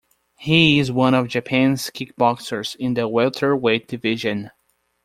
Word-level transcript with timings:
He 0.39 0.79
is 0.79 0.91
one 0.91 1.13
of 1.13 1.27
Japan's 1.27 1.91
kickboxers 1.91 2.75
in 2.77 2.95
the 2.95 3.07
welterweight 3.07 3.87
division. 3.87 4.49